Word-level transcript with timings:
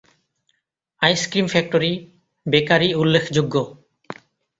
Ice cream 1.01 1.47
factory, 1.47 1.91
bakery, 2.45 2.89
উল্লেখযোগ্য। 2.93 3.55